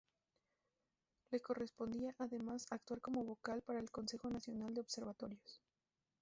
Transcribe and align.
Le 1.29 1.39
correspondía 1.41 2.15
además, 2.17 2.65
actuar 2.71 3.01
como 3.01 3.23
vocal 3.23 3.61
para 3.61 3.77
el 3.77 3.91
Consejo 3.91 4.31
Nacional 4.31 4.73
de 4.73 4.81
Observatorios. 4.81 5.61